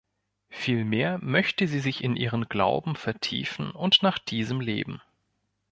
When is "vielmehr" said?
0.49-1.19